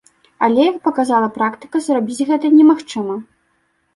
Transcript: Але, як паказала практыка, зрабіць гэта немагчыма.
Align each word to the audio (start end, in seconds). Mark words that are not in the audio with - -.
Але, 0.45 0.61
як 0.69 0.77
паказала 0.85 1.27
практыка, 1.35 1.81
зрабіць 1.87 2.25
гэта 2.31 2.45
немагчыма. 2.57 3.21